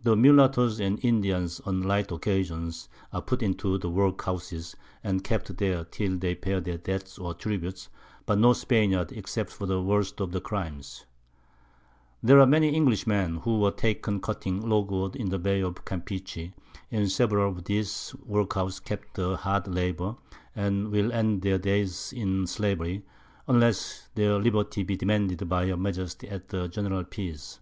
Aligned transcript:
_]The 0.04 0.14
Mullattoes 0.14 0.78
and 0.78 1.04
Indians, 1.04 1.58
on 1.66 1.82
light 1.82 2.12
Occasions, 2.12 2.88
are 3.12 3.20
put 3.20 3.42
into 3.42 3.76
the 3.76 3.90
Workhouses, 3.90 4.76
and 5.02 5.24
kept 5.24 5.56
there, 5.56 5.82
till 5.86 6.16
they 6.16 6.36
pay 6.36 6.60
their 6.60 6.78
Debts 6.78 7.18
or 7.18 7.34
Tribute; 7.34 7.88
but 8.24 8.38
no 8.38 8.52
Spaniards, 8.52 9.10
except 9.14 9.50
for 9.50 9.66
the 9.66 9.82
worst 9.82 10.20
of 10.20 10.30
Crimes: 10.44 11.06
There 12.22 12.38
are 12.38 12.46
many 12.46 12.72
Englishmen, 12.72 13.38
who 13.38 13.58
were 13.58 13.72
taken 13.72 14.20
cutting 14.20 14.60
Logwood 14.60 15.16
in 15.16 15.30
the 15.30 15.40
Bay 15.40 15.60
of 15.60 15.84
Campeche, 15.84 16.52
in 16.92 17.08
several 17.08 17.50
of 17.50 17.64
these 17.64 18.14
Workhouses, 18.24 18.78
kept 18.78 19.18
at 19.18 19.40
hard 19.40 19.66
Labour, 19.66 20.14
and 20.54 20.92
will 20.92 21.10
end 21.10 21.42
their 21.42 21.58
Days 21.58 22.12
in 22.12 22.46
Slavery, 22.46 23.04
unless 23.48 24.08
their 24.14 24.38
Liberty 24.38 24.84
be 24.84 24.94
demanded 24.96 25.48
by 25.48 25.66
her 25.66 25.76
Majesty 25.76 26.28
at 26.28 26.50
the 26.50 26.68
general 26.68 27.02
Peace. 27.02 27.58